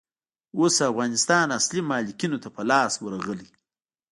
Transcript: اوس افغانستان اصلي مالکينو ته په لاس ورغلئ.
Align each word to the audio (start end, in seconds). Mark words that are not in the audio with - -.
اوس 0.57 0.75
افغانستان 0.91 1.47
اصلي 1.59 1.81
مالکينو 1.91 2.37
ته 2.43 2.49
په 2.55 2.61
لاس 2.69 2.93
ورغلئ. 3.03 3.47